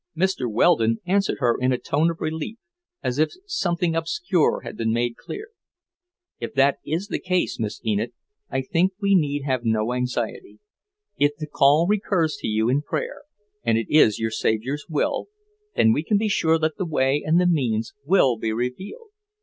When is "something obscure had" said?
3.45-4.75